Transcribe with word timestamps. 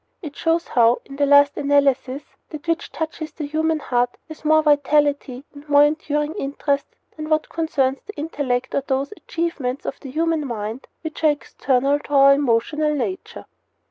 It 0.23 0.35
shows 0.35 0.69
how, 0.69 0.99
in 1.05 1.17
the 1.17 1.27
last 1.27 1.57
analysis, 1.57 2.23
that 2.49 2.67
which 2.67 2.91
touches 2.91 3.31
the 3.33 3.45
human 3.45 3.77
heart 3.77 4.17
has 4.29 4.43
more 4.43 4.63
vitality 4.63 5.43
and 5.53 5.69
more 5.69 5.83
enduring 5.85 6.33
interest 6.39 6.87
than 7.15 7.29
what 7.29 7.49
concerns 7.49 7.99
the 8.07 8.15
intellect 8.15 8.73
or 8.73 8.81
those 8.87 9.11
achievements 9.15 9.85
of 9.85 9.99
the 9.99 10.09
human 10.09 10.43
mind 10.47 10.87
which 11.01 11.23
are 11.23 11.29
external 11.29 11.99
to 11.99 12.13
our 12.15 12.33
emotional 12.33 12.95
nature. 12.95 13.45